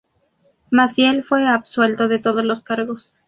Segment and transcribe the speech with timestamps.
[0.71, 3.13] Maciel fue absuelto de todos los cargos.